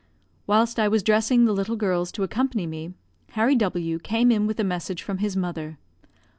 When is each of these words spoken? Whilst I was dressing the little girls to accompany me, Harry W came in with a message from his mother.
Whilst 0.47 0.79
I 0.79 0.87
was 0.87 1.03
dressing 1.03 1.45
the 1.45 1.53
little 1.53 1.75
girls 1.75 2.11
to 2.13 2.23
accompany 2.23 2.65
me, 2.65 2.95
Harry 3.33 3.53
W 3.55 3.99
came 3.99 4.31
in 4.31 4.47
with 4.47 4.59
a 4.59 4.63
message 4.63 5.03
from 5.03 5.19
his 5.19 5.37
mother. 5.37 5.77